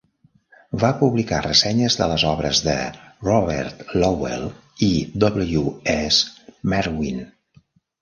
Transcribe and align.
Va 0.83 0.87
publicar 1.01 1.41
ressenyes 1.45 1.97
de 1.99 2.07
les 2.13 2.25
obres 2.31 2.63
de 2.69 2.75
Robert 3.29 3.95
Lowell 4.01 4.51
i 4.91 4.93
W. 5.29 5.67
S. 5.99 6.53
Merwin. 6.77 7.27